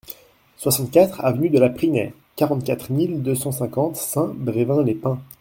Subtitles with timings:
[0.57, 5.21] soixante-quatre avenue de la Prinais, quarante-quatre mille deux cent cinquante Saint-Brevin-les-Pins